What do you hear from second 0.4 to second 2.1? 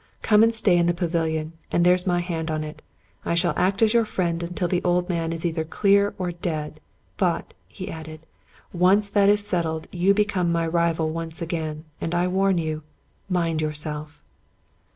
and stay in the pavilion; and, there's